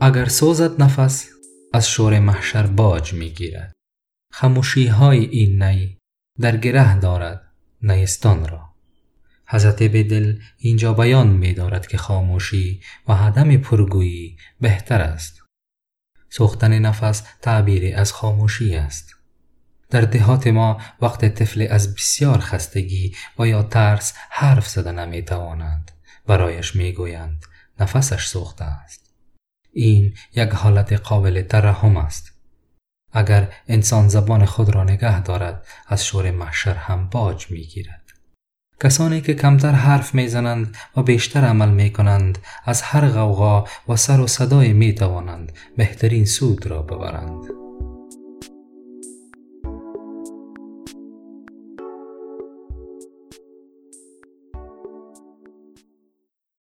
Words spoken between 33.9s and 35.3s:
زبان خود را نگه